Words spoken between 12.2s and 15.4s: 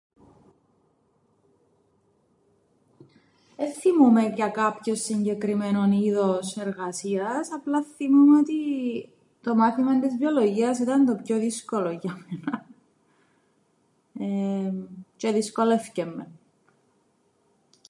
μέναν εεε τζ̆'